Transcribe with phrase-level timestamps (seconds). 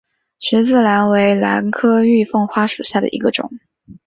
[0.39, 3.51] 十字兰为兰科玉凤花属下的一个种。